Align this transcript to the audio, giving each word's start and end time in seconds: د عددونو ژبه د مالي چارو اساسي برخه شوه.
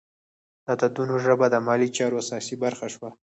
د 0.65 0.67
عددونو 0.75 1.15
ژبه 1.25 1.45
د 1.51 1.55
مالي 1.67 1.89
چارو 1.97 2.19
اساسي 2.23 2.55
برخه 2.63 2.85
شوه. 2.93 3.09